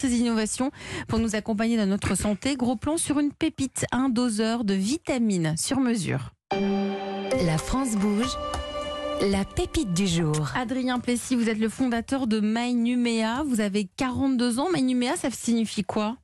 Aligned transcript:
ces 0.00 0.18
innovations 0.18 0.70
pour 1.08 1.18
nous 1.18 1.36
accompagner 1.36 1.76
dans 1.76 1.86
notre 1.86 2.14
santé. 2.14 2.56
Gros 2.56 2.76
plan 2.76 2.96
sur 2.96 3.18
une 3.18 3.32
pépite, 3.32 3.84
un 3.92 4.08
doseur 4.08 4.64
de 4.64 4.74
vitamines 4.74 5.54
sur 5.56 5.80
mesure. 5.80 6.32
La 6.52 7.58
France 7.58 7.96
bouge. 7.96 8.36
La 9.20 9.44
pépite 9.44 9.92
du 9.92 10.06
jour. 10.06 10.50
Adrien 10.56 10.98
Plessis, 10.98 11.36
vous 11.36 11.50
êtes 11.50 11.58
le 11.58 11.68
fondateur 11.68 12.26
de 12.26 12.40
MyNumea. 12.40 13.42
Vous 13.44 13.60
avez 13.60 13.88
42 13.96 14.58
ans. 14.58 14.68
MyNumea, 14.72 15.16
ça 15.16 15.30
signifie 15.30 15.84
quoi? 15.84 16.16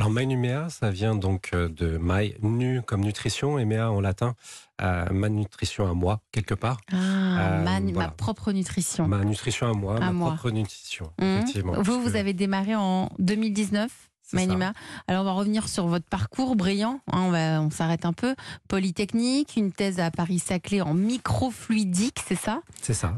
Alors, 0.00 0.10
MyNumea, 0.12 0.70
ça 0.70 0.90
vient 0.90 1.14
donc 1.14 1.50
euh, 1.52 1.68
de 1.68 1.98
My, 2.00 2.34
nu 2.42 2.80
comme 2.82 3.02
nutrition, 3.02 3.58
et 3.58 3.64
mea 3.66 3.90
en 3.90 4.00
latin, 4.00 4.34
euh, 4.80 5.04
ma 5.10 5.28
nutrition 5.28 5.86
à 5.90 5.92
moi, 5.92 6.20
quelque 6.32 6.54
part. 6.54 6.80
Ah, 6.90 6.96
euh, 6.96 7.64
ma, 7.64 7.80
ma, 7.80 8.08
propre 8.08 8.52
nutrition. 8.52 9.06
Ma 9.06 9.24
nutrition 9.24 9.68
à 9.68 9.74
moi, 9.74 9.96
à 9.96 10.00
ma 10.00 10.12
moi. 10.12 10.28
propre 10.30 10.50
nutrition, 10.50 11.12
Mmh. 11.20 11.24
effectivement. 11.24 11.74
Vous, 11.82 12.00
vous 12.02 12.16
avez 12.16 12.32
démarré 12.32 12.74
en 12.74 13.10
2019 13.18 14.09
Ça. 14.30 14.36
Manima. 14.36 14.72
Alors, 15.08 15.22
on 15.22 15.24
va 15.24 15.32
revenir 15.32 15.68
sur 15.68 15.86
votre 15.86 16.06
parcours 16.06 16.56
brillant. 16.56 17.00
hein, 17.12 17.20
on 17.22 17.30
va, 17.30 17.60
on 17.62 17.70
s'arrête 17.70 18.04
un 18.04 18.12
peu. 18.12 18.34
Polytechnique, 18.68 19.54
une 19.56 19.72
thèse 19.72 20.00
à 20.00 20.10
Paris-Saclay 20.10 20.80
en 20.80 20.94
microfluidique, 20.94 22.18
c'est 22.26 22.38
ça? 22.38 22.60
C'est 22.80 22.94
ça. 22.94 23.14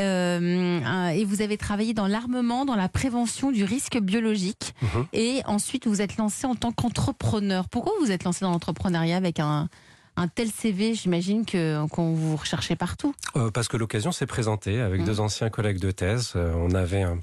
Euh, 0.00 0.80
euh, 0.80 1.08
Et 1.08 1.24
vous 1.24 1.42
avez 1.42 1.56
travaillé 1.58 1.94
dans 1.94 2.06
l'armement, 2.06 2.64
dans 2.64 2.76
la 2.76 2.88
prévention 2.88 3.52
du 3.52 3.64
risque 3.64 3.98
biologique. 3.98 4.74
Mhm. 4.82 5.06
Et 5.12 5.42
ensuite, 5.46 5.86
vous 5.86 6.00
êtes 6.02 6.16
lancé 6.16 6.46
en 6.46 6.54
tant 6.54 6.72
qu'entrepreneur. 6.72 7.68
Pourquoi 7.68 7.92
vous 8.00 8.10
êtes 8.10 8.24
lancé 8.24 8.44
dans 8.44 8.50
l'entrepreneuriat 8.50 9.16
avec 9.16 9.40
un, 9.40 9.68
un 10.16 10.28
tel 10.28 10.48
CV 10.50 10.94
J'imagine 10.94 11.44
que 11.44 11.86
qu'on 11.88 12.12
vous 12.14 12.36
recherchez 12.36 12.76
partout. 12.76 13.14
Euh, 13.36 13.50
parce 13.50 13.68
que 13.68 13.76
l'occasion 13.76 14.12
s'est 14.12 14.26
présentée 14.26 14.80
avec 14.80 15.00
Mhm. 15.00 15.06
deux 15.06 15.20
anciens 15.20 15.50
collègues 15.50 15.78
de 15.80 15.90
thèse. 15.90 16.32
Euh, 16.36 16.52
on 16.56 16.72
avait 16.74 17.02
un- 17.02 17.18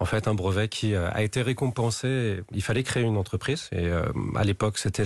en 0.00 0.04
fait 0.04 0.26
un 0.28 0.34
brevet 0.34 0.68
qui 0.68 0.94
euh, 0.94 1.08
a 1.12 1.22
été 1.22 1.42
récompensé. 1.42 2.40
Il 2.52 2.62
fallait 2.62 2.82
créer 2.82 3.02
une 3.02 3.16
entreprise 3.16 3.68
et 3.72 3.86
euh, 3.86 4.04
à 4.36 4.44
l'époque 4.44 4.78
c'était 4.78 5.04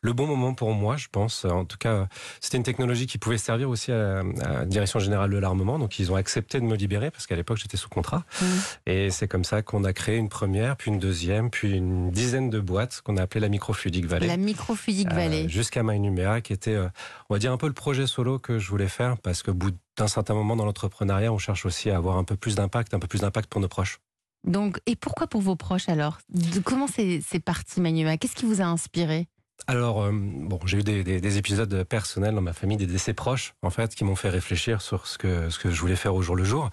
le 0.00 0.12
bon 0.12 0.26
moment 0.26 0.54
pour 0.54 0.72
moi, 0.74 0.96
je 0.96 1.06
pense. 1.10 1.44
En 1.44 1.64
tout 1.64 1.78
cas, 1.78 2.08
c'était 2.40 2.56
une 2.56 2.62
technologie 2.62 3.06
qui 3.06 3.18
pouvait 3.18 3.38
servir 3.38 3.68
aussi 3.70 3.92
à, 3.92 4.20
à 4.20 4.52
la 4.60 4.64
direction 4.64 4.98
générale 4.98 5.30
de 5.30 5.38
l'armement. 5.38 5.78
Donc 5.78 5.98
ils 5.98 6.10
ont 6.12 6.16
accepté 6.16 6.58
de 6.60 6.64
me 6.64 6.76
libérer 6.76 7.10
parce 7.10 7.26
qu'à 7.26 7.36
l'époque 7.36 7.58
j'étais 7.58 7.76
sous 7.76 7.88
contrat. 7.88 8.24
Mhm. 8.40 8.48
Et 8.86 9.10
c'est 9.10 9.28
comme 9.28 9.44
ça 9.44 9.62
qu'on 9.62 9.84
a 9.84 9.92
créé 9.92 10.16
une 10.16 10.28
première, 10.28 10.76
puis 10.76 10.90
une 10.90 10.98
deuxième, 10.98 11.50
puis 11.50 11.76
une 11.76 12.10
dizaine 12.10 12.50
de 12.50 12.60
boîtes 12.60 13.00
qu'on 13.04 13.16
a 13.16 13.22
appelées 13.22 13.40
la 13.40 13.48
Microfluidic 13.48 14.06
Valley. 14.06 14.26
La 14.26 14.36
microfluidique 14.36 15.08
Euh, 15.12 15.14
Valley. 15.14 15.48
jusqu'à 15.48 15.82
MyNumea, 15.82 16.40
qui 16.40 16.52
était, 16.52 16.71
euh, 16.74 16.88
on 17.28 17.34
va 17.34 17.38
dire, 17.38 17.52
un 17.52 17.56
peu 17.56 17.66
le 17.66 17.72
projet 17.72 18.06
solo 18.06 18.38
que 18.38 18.58
je 18.58 18.68
voulais 18.68 18.88
faire, 18.88 19.18
parce 19.18 19.42
qu'au 19.42 19.54
bout 19.54 19.72
d'un 19.96 20.08
certain 20.08 20.34
moment 20.34 20.56
dans 20.56 20.64
l'entrepreneuriat, 20.64 21.32
on 21.32 21.38
cherche 21.38 21.66
aussi 21.66 21.90
à 21.90 21.96
avoir 21.96 22.16
un 22.16 22.24
peu 22.24 22.36
plus 22.36 22.54
d'impact, 22.54 22.94
un 22.94 22.98
peu 22.98 23.06
plus 23.08 23.20
d'impact 23.20 23.48
pour 23.50 23.60
nos 23.60 23.68
proches. 23.68 23.98
Donc, 24.44 24.80
et 24.86 24.96
pourquoi 24.96 25.26
pour 25.28 25.40
vos 25.40 25.54
proches 25.56 25.88
alors? 25.88 26.18
De- 26.28 26.60
Comment 26.60 26.86
c'est 26.88 27.40
parti, 27.44 27.80
Manuma 27.80 28.16
Qu'est-ce 28.16 28.34
qui 28.34 28.44
vous 28.46 28.60
a 28.60 28.64
inspiré? 28.64 29.28
Alors, 29.68 30.02
euh, 30.02 30.10
bon, 30.12 30.58
j'ai 30.64 30.78
eu 30.78 30.82
des, 30.82 31.04
des- 31.04 31.20
des 31.20 31.38
épisodes 31.38 31.84
personnels 31.84 32.34
dans 32.34 32.40
ma 32.40 32.52
famille, 32.52 32.76
des 32.76 32.86
décès 32.86 33.14
proches, 33.14 33.54
en 33.62 33.70
fait, 33.70 33.94
qui 33.94 34.02
m'ont 34.02 34.16
fait 34.16 34.30
réfléchir 34.30 34.82
sur 34.82 35.06
ce 35.06 35.16
que, 35.18 35.50
ce 35.50 35.60
que 35.60 35.70
je 35.70 35.80
voulais 35.80 35.94
faire 35.94 36.16
au 36.16 36.22
jour 36.22 36.34
le 36.34 36.42
jour. 36.42 36.68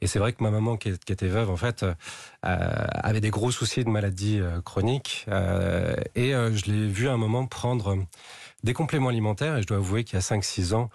Et 0.00 0.06
c'est 0.06 0.20
vrai 0.20 0.32
que 0.32 0.40
ma 0.44 0.50
maman, 0.52 0.76
qui, 0.76 0.90
était 0.90 1.26
veuve, 1.26 1.50
en 1.50 1.56
fait, 1.56 1.82
euh, 1.82 1.94
avait 2.44 3.20
des 3.20 3.30
gros 3.30 3.50
soucis 3.50 3.82
de 3.82 3.88
maladies 3.90 4.38
euh, 4.38 4.60
chroniques. 4.60 5.24
euh, 5.28 5.96
et 6.14 6.30
je 6.30 6.70
l'ai 6.70 6.86
vu 6.86 7.08
à 7.08 7.12
un 7.12 7.16
moment 7.16 7.44
prendre 7.46 7.96
des 8.64 8.72
compléments 8.72 9.08
alimentaires. 9.08 9.56
Et 9.56 9.62
je 9.62 9.66
dois 9.66 9.78
avouer 9.78 10.04
qu'il 10.04 10.14
y 10.14 10.18
a 10.18 10.20
5-6 10.22 10.74
ans, 10.74 10.90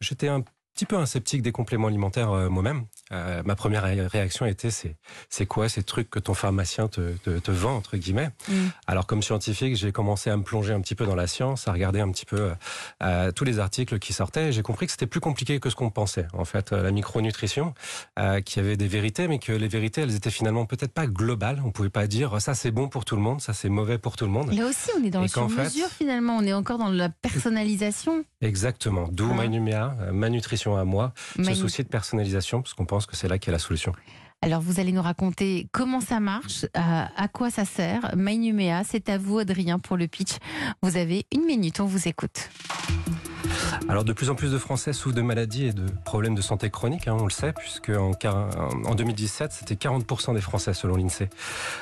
j'étais 0.00 0.28
un 0.28 0.42
petit 0.74 0.86
peu 0.86 0.96
un 0.96 1.06
sceptique 1.06 1.42
des 1.42 1.52
compléments 1.52 1.88
alimentaires 1.88 2.30
euh, 2.30 2.48
moi-même. 2.48 2.86
Euh, 3.12 3.42
ma 3.44 3.54
première 3.56 3.84
ré- 3.84 4.06
réaction 4.06 4.44
était 4.46 4.70
c'est 4.70 4.96
c'est 5.30 5.46
quoi 5.46 5.68
ces 5.68 5.82
trucs 5.82 6.10
que 6.10 6.18
ton 6.18 6.34
pharmacien 6.34 6.88
te, 6.88 7.12
te, 7.18 7.38
te 7.38 7.50
vend 7.50 7.74
entre 7.76 7.96
guillemets? 7.96 8.30
Mm. 8.48 8.52
alors 8.86 9.06
comme 9.06 9.22
scientifique, 9.22 9.76
j'ai 9.76 9.92
commencé 9.92 10.28
à 10.30 10.36
me 10.36 10.42
plonger 10.42 10.72
un 10.74 10.80
petit 10.80 10.94
peu 10.94 11.06
dans 11.06 11.14
la 11.14 11.26
science, 11.26 11.68
à 11.68 11.72
regarder 11.72 12.00
un 12.00 12.10
petit 12.10 12.26
peu 12.26 12.52
euh, 13.02 13.32
tous 13.32 13.44
les 13.44 13.58
articles 13.58 13.98
qui 13.98 14.12
sortaient. 14.12 14.52
J'ai 14.52 14.62
compris 14.62 14.86
que 14.86 14.92
c'était 14.92 15.06
plus 15.06 15.20
compliqué 15.20 15.58
que 15.60 15.70
ce 15.70 15.74
qu'on 15.76 15.90
pensait. 15.90 16.26
En 16.32 16.44
fait, 16.44 16.72
euh, 16.72 16.82
la 16.82 16.90
micronutrition, 16.90 17.74
euh, 18.18 18.40
qui 18.40 18.58
avait 18.60 18.76
des 18.76 18.88
vérités, 18.88 19.26
mais 19.28 19.38
que 19.38 19.52
les 19.52 19.68
vérités, 19.68 20.02
elles 20.02 20.14
étaient 20.14 20.30
finalement 20.30 20.66
peut-être 20.66 20.92
pas 20.92 21.06
globales. 21.06 21.62
On 21.64 21.70
pouvait 21.70 21.88
pas 21.90 22.06
dire 22.06 22.40
ça 22.40 22.54
c'est 22.54 22.70
bon 22.70 22.88
pour 22.88 23.04
tout 23.04 23.16
le 23.16 23.22
monde, 23.22 23.40
ça 23.40 23.52
c'est 23.54 23.68
mauvais 23.70 23.98
pour 23.98 24.16
tout 24.16 24.24
le 24.26 24.30
monde. 24.30 24.52
Là 24.52 24.66
aussi, 24.66 24.90
on 25.00 25.04
est 25.04 25.10
dans 25.10 25.22
le 25.22 25.28
qu'en 25.28 25.48
sur-mesure 25.48 25.88
finalement. 25.88 26.36
On 26.36 26.42
est 26.44 26.52
encore 26.52 26.78
dans 26.78 26.90
la 26.90 27.08
personnalisation. 27.08 28.24
Exactement. 28.40 29.08
D'où 29.10 29.30
Ah. 29.32 29.34
Euh, 30.00 30.12
ma 30.12 30.28
nutrition 30.30 30.76
à 30.76 30.84
moi, 30.84 31.12
ce 31.42 31.54
souci 31.54 31.82
de 31.82 31.88
personnalisation, 31.88 32.62
parce 32.62 32.74
qu'on 32.74 32.86
pense 32.86 32.97
que 33.06 33.16
c'est 33.16 33.28
là 33.28 33.38
qu'est 33.38 33.52
la 33.52 33.58
solution. 33.58 33.92
Alors, 34.40 34.60
vous 34.60 34.78
allez 34.78 34.92
nous 34.92 35.02
raconter 35.02 35.68
comment 35.72 36.00
ça 36.00 36.20
marche, 36.20 36.64
à, 36.74 37.10
à 37.20 37.26
quoi 37.26 37.50
ça 37.50 37.64
sert. 37.64 38.14
Mainumea, 38.16 38.84
c'est 38.84 39.08
à 39.08 39.18
vous, 39.18 39.38
Adrien, 39.38 39.80
pour 39.80 39.96
le 39.96 40.06
pitch. 40.06 40.36
Vous 40.80 40.96
avez 40.96 41.26
une 41.34 41.44
minute, 41.44 41.80
on 41.80 41.86
vous 41.86 42.06
écoute. 42.06 42.48
Alors 43.88 44.04
de 44.04 44.12
plus 44.12 44.28
en 44.28 44.34
plus 44.34 44.52
de 44.52 44.58
Français 44.58 44.92
souffrent 44.92 45.16
de 45.16 45.22
maladies 45.22 45.64
et 45.64 45.72
de 45.72 45.86
problèmes 46.04 46.34
de 46.34 46.42
santé 46.42 46.68
chroniques, 46.68 47.08
hein, 47.08 47.16
on 47.18 47.24
le 47.24 47.30
sait, 47.30 47.54
puisque 47.54 47.88
en, 47.88 48.10
quar- 48.12 48.50
en 48.86 48.94
2017, 48.94 49.50
c'était 49.52 49.76
40% 49.76 50.34
des 50.34 50.42
Français 50.42 50.74
selon 50.74 50.96
l'INSEE. 50.96 51.30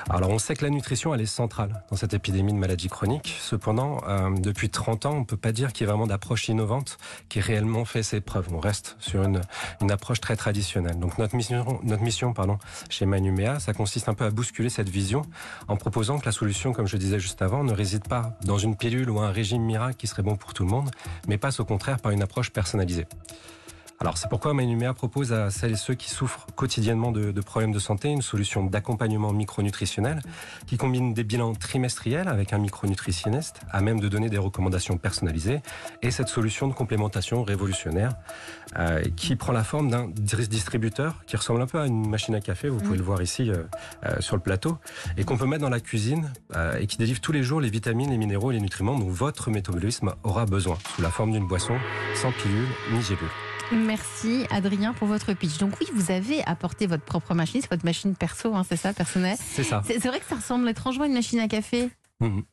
Alors 0.09 0.31
on 0.31 0.39
sait 0.39 0.55
que 0.55 0.65
la 0.65 0.71
nutrition, 0.71 1.13
elle 1.15 1.21
est 1.21 1.27
centrale 1.27 1.83
dans 1.91 1.97
cette 1.97 2.15
épidémie 2.15 2.53
de 2.53 2.59
maladies 2.59 2.89
chroniques. 2.89 3.37
Cependant, 3.41 4.01
euh, 4.07 4.31
depuis 4.39 4.71
30 4.71 5.07
ans, 5.07 5.15
on 5.15 5.21
ne 5.21 5.25
peut 5.25 5.37
pas 5.37 5.51
dire 5.51 5.73
qu'il 5.73 5.85
y 5.85 5.89
ait 5.89 5.93
vraiment 5.93 6.07
d'approche 6.07 6.49
innovante 6.49 6.97
qui 7.29 7.41
ait 7.41 7.43
réellement 7.43 7.85
fait 7.85 8.05
ses 8.05 8.21
preuves. 8.21 8.47
On 8.53 8.61
reste 8.61 8.97
sur 9.01 9.25
une, 9.25 9.41
une 9.81 9.91
approche 9.91 10.21
très 10.21 10.37
traditionnelle. 10.37 11.01
Donc 11.01 11.19
notre 11.19 11.35
mission, 11.35 11.81
notre 11.83 12.03
mission 12.05 12.33
pardon, 12.33 12.59
chez 12.89 13.05
Manumea, 13.05 13.59
ça 13.59 13.73
consiste 13.73 14.09
un 14.09 14.15
peu 14.15 14.25
à 14.25 14.31
bousculer 14.31 14.71
cette 14.71 14.89
vision 14.89 15.23
en 15.67 15.77
proposant 15.77 16.21
que 16.21 16.27
la 16.27 16.33
solution, 16.33 16.73
comme 16.73 16.87
je 16.87 16.97
disais 16.99 17.19
juste 17.19 17.43
avant, 17.43 17.65
ne 17.65 17.73
réside 17.73 18.07
pas 18.07 18.39
dans 18.45 18.59
une 18.59 18.77
pilule 18.77 19.11
ou 19.11 19.19
un 19.19 19.31
régime 19.33 19.63
miracle 19.63 19.97
qui 19.97 20.07
serait 20.07 20.23
bon 20.23 20.37
pour 20.37 20.55
tout 20.55 20.63
le 20.63 20.71
monde, 20.71 20.91
mais 21.27 21.37
passe 21.37 21.59
au 21.59 21.65
contraire 21.65 21.96
par 21.99 22.13
une 22.13 22.23
approche 22.23 22.51
personnalisée. 22.51 23.07
Alors 23.99 24.19
c'est 24.19 24.29
pourquoi 24.29 24.53
Manumea 24.53 24.93
propose 24.93 25.33
à 25.33 25.51
celles 25.51 25.73
et 25.73 25.77
ceux 25.77 25.95
qui 25.95 26.11
souffrent 26.11 26.47
quotidiennement 26.55 27.13
de, 27.13 27.33
de 27.33 27.41
problèmes 27.41 27.73
de 27.73 27.79
santé 27.79 28.09
une 28.11 28.21
solution 28.21 28.65
d'accompagnement 28.65 29.33
micronutritionnel 29.33 30.21
qui 30.67 30.77
combine 30.77 31.15
des 31.15 31.25
bilans 31.25 31.55
trimestriels 31.55 32.29
avec 32.29 32.53
un 32.53 32.59
micronutritionniste 32.59 33.61
à 33.71 33.81
même 33.81 33.99
de 33.99 34.09
donner 34.09 34.29
des 34.29 34.37
recommandations 34.37 34.99
personnalisées 34.99 35.63
et 36.03 36.11
cette 36.11 36.29
solution 36.29 36.69
de 36.69 36.75
complémentation 36.75 37.43
révolutionnaire 37.43 38.13
euh, 38.79 39.03
qui 39.17 39.35
prend 39.35 39.53
la 39.53 39.65
forme 39.65 39.91
d'un 39.91 40.09
dis- 40.09 40.47
distributeur 40.49 41.25
qui 41.27 41.37
ressemble 41.37 41.63
un 41.63 41.67
peu 41.67 41.81
à 41.81 41.87
une 41.87 42.07
machine 42.09 42.35
à 42.35 42.41
café, 42.41 42.69
vous 42.69 42.79
pouvez 42.79 42.97
Mm. 42.97 42.99
le 42.99 43.05
voir 43.05 43.23
ici 43.23 43.51
euh, 43.51 43.63
euh, 44.05 44.21
sur 44.21 44.37
le 44.37 44.43
plateau, 44.43 44.77
et 45.17 45.25
qu'on 45.25 45.37
peut 45.39 45.47
mettre 45.47 45.63
dans 45.63 45.71
la 45.71 45.81
cuisine 45.81 46.33
euh, 46.55 46.79
et 46.79 46.87
qui 46.87 46.97
délivre 46.99 47.21
tous 47.21 47.33
les 47.33 47.43
jours 47.43 47.61
les 47.63 47.71
vitamines, 47.71 48.11
les 48.11 48.19
minéraux 48.19 48.51
et 48.51 48.55
les 48.55 48.61
nutriments 48.61 48.99
dont 48.99 49.09
votre 49.09 49.51
métabolisme 49.51 50.15
aura 50.23 50.45
besoin 50.45 50.77
sous 50.95 51.03
la 51.03 51.11
forme 51.11 51.33
d'une 51.33 51.47
boisson 51.47 51.77
sans 52.15 52.31
pilule 52.33 52.67
ni 52.93 53.01
gélule. 53.03 53.29
Merci, 53.73 54.47
Adrien, 54.51 54.93
pour 54.93 55.09
votre 55.09 55.33
pitch. 55.33 55.59
Donc 55.59 55.75
oui, 55.81 55.89
vous 55.95 56.11
avez 56.11 56.43
apporté 56.45 56.87
votre 56.87 57.05
propre 57.05 57.35
machine, 57.35 57.61
c'est 57.61 57.71
votre 57.71 57.85
machine 57.85 58.15
perso, 58.15 58.55
hein, 58.55 58.65
c'est 58.69 58.77
ça, 58.77 58.93
personnel. 58.93 59.37
C'est 59.39 59.65
ça. 59.65 59.83
C'est 59.85 60.07
vrai 60.07 60.21
que 60.21 60.27
ça 60.27 60.37
ressemble 60.37 60.69
étrangement 60.69 61.05
à 61.05 61.07
une 61.07 61.15
machine 61.15 61.41
à 61.41 61.49
café. 61.49 61.91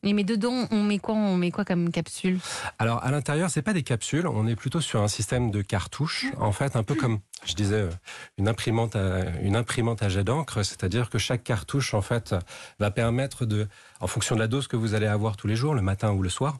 Et 0.02 0.12
mais 0.12 0.24
dedans, 0.24 0.66
on 0.70 0.82
met 0.82 0.98
quoi? 0.98 1.14
On 1.14 1.38
met 1.38 1.50
quoi 1.50 1.64
comme 1.64 1.90
capsule? 1.90 2.38
Alors 2.78 3.02
à 3.02 3.10
l'intérieur, 3.10 3.48
c'est 3.48 3.62
pas 3.62 3.72
des 3.72 3.82
capsules, 3.82 4.26
on 4.26 4.46
est 4.46 4.56
plutôt 4.56 4.82
sur 4.82 5.00
un 5.02 5.08
système 5.08 5.50
de 5.50 5.62
cartouches. 5.62 6.26
En 6.38 6.52
fait, 6.52 6.76
un 6.76 6.82
peu 6.82 6.94
comme 6.94 7.20
je 7.46 7.54
disais, 7.54 7.76
euh, 7.76 7.90
une 8.36 8.46
imprimante 8.46 8.94
à, 8.94 9.20
une 9.40 9.56
imprimante 9.56 10.02
à 10.02 10.10
jet 10.10 10.22
d'encre, 10.22 10.62
c'est-à-dire 10.62 11.08
que 11.08 11.16
chaque 11.16 11.44
cartouche 11.44 11.94
en 11.94 12.02
fait 12.02 12.34
va 12.78 12.90
permettre 12.90 13.46
de, 13.46 13.66
en 14.00 14.06
fonction 14.06 14.34
de 14.34 14.40
la 14.40 14.48
dose 14.48 14.66
que 14.66 14.76
vous 14.76 14.92
allez 14.92 15.06
avoir 15.06 15.36
tous 15.38 15.46
les 15.46 15.56
jours, 15.56 15.74
le 15.74 15.82
matin 15.82 16.12
ou 16.12 16.22
le 16.22 16.28
soir, 16.28 16.58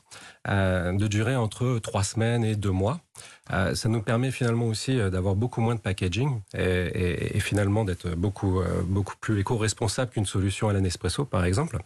euh, 0.48 0.92
de 0.96 1.06
durer 1.06 1.36
entre 1.36 1.78
trois 1.80 2.04
semaines 2.04 2.42
et 2.42 2.56
deux 2.56 2.70
mois. 2.70 3.00
Euh, 3.52 3.74
ça 3.74 3.88
nous 3.88 4.00
permet 4.00 4.30
finalement 4.30 4.66
aussi 4.66 4.98
euh, 4.98 5.10
d'avoir 5.10 5.34
beaucoup 5.34 5.60
moins 5.60 5.74
de 5.74 5.80
packaging 5.80 6.40
et, 6.56 6.62
et- 6.62 7.36
et 7.36 7.40
finalement 7.40 7.84
d'être 7.84 8.10
beaucoup 8.14 8.60
euh, 8.60 8.82
beaucoup 8.86 9.14
plus 9.20 9.38
éco-responsable 9.40 10.10
qu'une 10.12 10.24
solution 10.26 10.68
à 10.68 10.72
la 10.72 10.80
Nespresso 10.80 11.24
par 11.26 11.44
exemple. 11.44 11.78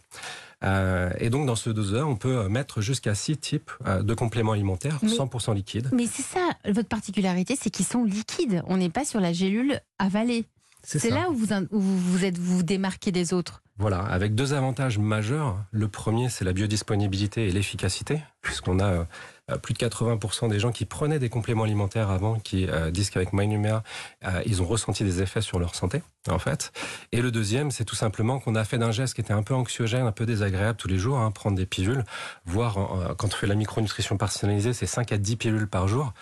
Euh, 0.63 1.09
et 1.19 1.29
donc 1.29 1.45
dans 1.47 1.55
ce 1.55 1.69
doseur, 1.69 2.07
on 2.07 2.15
peut 2.15 2.47
mettre 2.49 2.81
jusqu'à 2.81 3.15
six 3.15 3.37
types 3.37 3.71
de 3.85 4.13
compléments 4.13 4.51
alimentaires, 4.53 4.99
Mais- 5.01 5.09
100% 5.09 5.53
liquides. 5.53 5.89
Mais 5.93 6.05
c'est 6.07 6.21
ça, 6.23 6.49
votre 6.69 6.89
particularité, 6.89 7.55
c'est 7.59 7.69
qu'ils 7.69 7.85
sont 7.85 8.03
liquides. 8.03 8.61
On 8.67 8.77
n'est 8.77 8.89
pas 8.89 9.05
sur 9.05 9.19
la 9.21 9.31
gélule 9.33 9.79
avalée. 9.99 10.45
C'est 10.83 11.09
là 11.09 11.29
où 11.29 11.33
vous, 11.33 11.53
où 11.71 11.79
vous 11.79 12.25
êtes 12.25 12.37
vous 12.37 12.63
démarquez 12.63 13.11
des 13.11 13.33
autres. 13.33 13.61
Voilà, 13.79 13.99
avec 13.99 14.35
deux 14.35 14.53
avantages 14.53 14.97
majeurs. 14.97 15.57
Le 15.71 15.87
premier, 15.87 16.27
c'est 16.27 16.43
la 16.43 16.51
biodisponibilité 16.51 17.47
et 17.47 17.51
l'efficacité, 17.51 18.21
puisqu'on 18.41 18.77
a 18.81 19.07
euh, 19.49 19.57
plus 19.57 19.73
de 19.73 19.79
80% 19.79 20.49
des 20.49 20.59
gens 20.59 20.73
qui 20.73 20.83
prenaient 20.83 21.17
des 21.17 21.29
compléments 21.29 21.63
alimentaires 21.63 22.09
avant 22.09 22.39
qui 22.39 22.67
euh, 22.67 22.91
disent 22.91 23.09
qu'avec 23.09 23.31
MyNumea, 23.31 23.83
euh, 24.25 24.41
ils 24.45 24.61
ont 24.61 24.65
ressenti 24.65 25.05
des 25.05 25.21
effets 25.21 25.39
sur 25.39 25.59
leur 25.59 25.75
santé, 25.75 26.01
en 26.27 26.39
fait. 26.39 26.73
Et 27.13 27.21
le 27.21 27.31
deuxième, 27.31 27.71
c'est 27.71 27.85
tout 27.85 27.95
simplement 27.95 28.39
qu'on 28.39 28.55
a 28.55 28.65
fait 28.65 28.77
d'un 28.77 28.91
geste 28.91 29.13
qui 29.13 29.21
était 29.21 29.31
un 29.31 29.43
peu 29.43 29.53
anxiogène, 29.53 30.05
un 30.05 30.11
peu 30.11 30.25
désagréable 30.25 30.77
tous 30.77 30.89
les 30.89 30.97
jours, 30.97 31.17
hein, 31.17 31.31
prendre 31.31 31.55
des 31.55 31.65
pilules, 31.65 32.03
voire 32.45 32.75
quand 33.17 33.27
on 33.27 33.37
fait 33.37 33.47
la 33.47 33.55
micronutrition 33.55 34.17
personnalisée, 34.17 34.73
c'est 34.73 34.87
5 34.87 35.13
à 35.13 35.17
10 35.17 35.37
pilules 35.37 35.67
par 35.67 35.87
jour. 35.87 36.13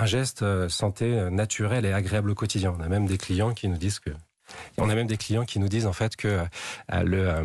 Un 0.00 0.06
geste 0.06 0.42
euh, 0.42 0.68
santé 0.68 1.06
euh, 1.06 1.28
naturel 1.28 1.84
et 1.84 1.92
agréable 1.92 2.30
au 2.30 2.34
quotidien. 2.34 2.72
On 2.78 2.80
a 2.80 2.88
même 2.88 3.06
des 3.06 3.18
clients 3.18 3.52
qui 3.52 3.68
nous 3.68 3.76
disent 3.76 3.98
que 3.98 4.10
a 4.78 4.94
même 4.94 5.06
des 5.06 5.18
clients 5.18 5.44
qui 5.44 5.58
nous 5.58 5.68
disent 5.68 5.84
en 5.84 5.92
fait 5.92 6.16
que 6.16 6.40
euh, 6.92 7.44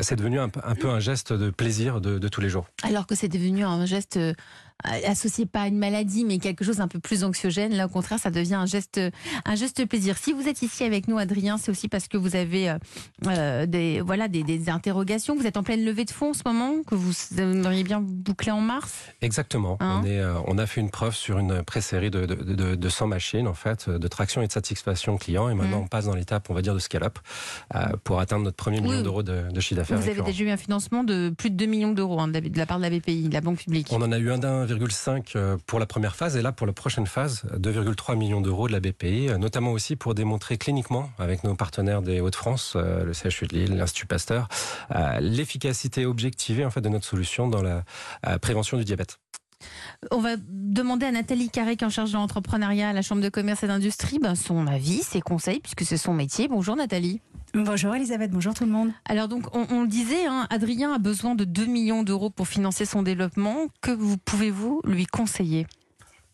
c'est 0.00 0.16
devenu 0.16 0.40
un, 0.40 0.48
peu 0.48 0.88
un 0.88 1.00
geste 1.00 1.34
de 1.34 1.50
plaisir 1.50 2.00
de 2.00 2.28
tous 2.28 2.40
les 2.40 2.48
jours. 2.48 2.66
Alors 2.82 3.06
que 3.06 3.14
c'est 3.14 3.28
devenu 3.28 3.62
un 3.64 3.84
geste 3.84 4.18
associé 4.84 5.46
pas 5.46 5.62
à 5.62 5.68
une 5.68 5.78
maladie, 5.78 6.24
mais 6.24 6.38
quelque 6.38 6.64
chose 6.64 6.80
un 6.80 6.88
peu 6.88 6.98
plus 6.98 7.24
anxiogène. 7.24 7.74
Là, 7.74 7.86
au 7.86 7.88
contraire, 7.88 8.18
ça 8.18 8.30
devient 8.30 8.54
un 8.54 8.66
geste, 8.66 9.00
un 9.44 9.54
geste 9.54 9.86
plaisir. 9.86 10.16
Si 10.18 10.32
vous 10.32 10.48
êtes 10.48 10.62
ici 10.62 10.84
avec 10.84 11.08
nous, 11.08 11.18
Adrien, 11.18 11.58
c'est 11.58 11.70
aussi 11.70 11.88
parce 11.88 12.08
que 12.08 12.16
vous 12.16 12.36
avez 12.36 12.74
euh, 13.26 13.66
des, 13.66 14.00
voilà, 14.00 14.28
des, 14.28 14.42
des, 14.42 14.68
interrogations. 14.70 15.36
Vous 15.36 15.46
êtes 15.46 15.56
en 15.56 15.62
pleine 15.62 15.84
levée 15.84 16.04
de 16.04 16.10
fonds 16.10 16.30
en 16.30 16.34
ce 16.34 16.42
moment, 16.44 16.82
que 16.86 16.94
vous 16.94 17.12
aimeriez 17.38 17.84
bien 17.84 18.00
boucler 18.00 18.52
en 18.52 18.60
mars? 18.60 18.92
Exactement. 19.20 19.76
Hein 19.80 20.00
on, 20.02 20.06
est, 20.06 20.20
euh, 20.20 20.34
on 20.46 20.58
a 20.58 20.66
fait 20.66 20.80
une 20.80 20.90
preuve 20.90 21.14
sur 21.14 21.38
une 21.38 21.62
pré-série 21.62 22.10
de, 22.10 22.26
de, 22.26 22.34
de, 22.34 22.74
de, 22.74 22.88
100 22.88 23.06
machines, 23.06 23.46
en 23.46 23.54
fait, 23.54 23.88
de 23.88 24.08
traction 24.08 24.42
et 24.42 24.46
de 24.46 24.52
satisfaction 24.52 25.16
client. 25.18 25.48
Et 25.48 25.54
maintenant, 25.54 25.80
mmh. 25.80 25.84
on 25.84 25.88
passe 25.88 26.06
dans 26.06 26.14
l'étape, 26.14 26.48
on 26.50 26.54
va 26.54 26.62
dire, 26.62 26.74
de 26.74 26.78
scale-up 26.78 27.18
euh, 27.74 27.80
pour 28.04 28.20
atteindre 28.20 28.44
notre 28.44 28.56
premier 28.56 28.80
million 28.80 29.02
d'euros 29.02 29.22
de, 29.22 29.50
de, 29.50 29.60
chiffre 29.60 29.80
d'affaires. 29.80 29.98
Vous 29.98 30.08
avez 30.08 30.22
déjà 30.22 30.44
eu 30.44 30.50
un 30.50 30.56
financement 30.56 31.04
de 31.04 31.32
plus 31.36 31.50
de 31.50 31.56
2 31.56 31.66
millions 31.66 31.92
d'euros 31.92 32.20
hein, 32.20 32.28
de 32.28 32.40
la 32.56 32.66
part 32.66 32.78
de 32.78 32.82
la 32.82 32.90
BPI, 32.90 33.28
de 33.28 33.34
la 33.34 33.40
Banque 33.40 33.58
publique. 33.58 33.88
On 33.90 34.02
en 34.02 34.12
a 34.12 34.18
eu 34.18 34.30
un 34.30 34.38
d'un 34.38 34.66
1,5 34.70 35.32
euh, 35.36 35.56
pour 35.66 35.78
la 35.78 35.86
première 35.86 36.16
phase 36.16 36.36
et 36.36 36.42
là 36.42 36.52
pour 36.52 36.66
la 36.66 36.72
prochaine 36.72 37.06
phase 37.06 37.44
2,3 37.56 38.16
millions 38.16 38.40
d'euros 38.40 38.68
de 38.68 38.72
la 38.72 38.80
BPI, 38.80 39.28
euh, 39.28 39.38
notamment 39.38 39.72
aussi 39.72 39.96
pour 39.96 40.14
démontrer 40.14 40.58
cliniquement 40.58 41.10
avec 41.18 41.44
nos 41.44 41.54
partenaires 41.54 42.02
des 42.02 42.20
Hauts-de-France, 42.20 42.74
euh, 42.76 43.04
le 43.04 43.12
CHU 43.12 43.46
de 43.46 43.56
Lille, 43.56 43.76
l'Institut 43.76 44.06
Pasteur, 44.06 44.48
l'efficacité 45.20 46.06
objectivée 46.06 46.64
en 46.64 46.70
fait 46.70 46.80
de 46.80 46.88
notre 46.88 47.06
solution 47.06 47.48
dans 47.48 47.62
la 47.62 47.84
prévention 48.38 48.76
du 48.76 48.84
diabète. 48.84 49.18
On 50.10 50.20
va 50.20 50.36
demander 50.38 51.06
à 51.06 51.12
Nathalie 51.12 51.50
est 51.54 51.82
en 51.82 51.90
charge 51.90 52.12
de 52.12 52.16
l'entrepreneuriat 52.16 52.90
à 52.90 52.92
la 52.92 53.02
Chambre 53.02 53.22
de 53.22 53.28
commerce 53.28 53.62
et 53.62 53.66
d'industrie, 53.66 54.18
ben, 54.18 54.34
son 54.34 54.66
avis, 54.66 55.02
ses 55.02 55.20
conseils, 55.20 55.60
puisque 55.60 55.84
c'est 55.84 55.98
son 55.98 56.14
métier. 56.14 56.48
Bonjour 56.48 56.76
Nathalie. 56.76 57.20
Bonjour 57.52 57.96
Elisabeth, 57.96 58.30
bonjour 58.30 58.54
tout 58.54 58.64
le 58.64 58.70
monde. 58.70 58.92
Alors 59.04 59.26
donc 59.26 59.44
on, 59.56 59.82
le 59.82 59.88
disait, 59.88 60.24
hein, 60.26 60.46
Adrien 60.50 60.92
a 60.92 60.98
besoin 60.98 61.34
de 61.34 61.42
2 61.44 61.66
millions 61.66 62.04
d'euros 62.04 62.30
pour 62.30 62.46
financer 62.46 62.84
son 62.84 63.02
développement. 63.02 63.66
Que 63.80 63.90
vous 63.90 64.16
pouvez-vous 64.18 64.82
lui 64.84 65.04
conseiller? 65.06 65.66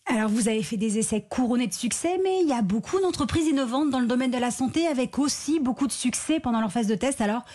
Alors 0.04 0.28
vous 0.28 0.48
avez 0.48 0.62
fait 0.62 0.76
des 0.76 0.98
essais 0.98 1.24
couronnés 1.26 1.68
de 1.68 1.72
succès, 1.72 2.20
mais 2.22 2.42
il 2.42 2.48
y 2.48 2.52
a 2.52 2.60
beaucoup 2.60 3.00
d'entreprises 3.00 3.46
innovantes 3.46 3.88
dans 3.88 4.00
le 4.00 4.06
domaine 4.06 4.30
de 4.30 4.36
la 4.36 4.50
santé 4.50 4.86
avec 4.86 5.18
aussi 5.18 5.58
beaucoup 5.58 5.86
de 5.86 5.92
succès 5.92 6.38
pendant 6.38 6.60
leur 6.60 6.70
phase 6.70 6.86
de 6.86 6.94
test. 6.94 7.22
Alors 7.22 7.46